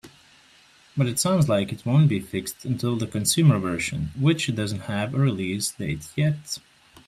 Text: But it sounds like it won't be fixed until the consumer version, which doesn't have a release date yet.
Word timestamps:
But 0.97 1.05
it 1.05 1.19
sounds 1.19 1.47
like 1.47 1.71
it 1.71 1.85
won't 1.85 2.09
be 2.09 2.19
fixed 2.19 2.65
until 2.65 2.95
the 2.95 3.05
consumer 3.05 3.59
version, 3.59 4.09
which 4.19 4.51
doesn't 4.55 4.79
have 4.89 5.13
a 5.13 5.19
release 5.19 5.69
date 5.73 6.07
yet. 6.15 6.57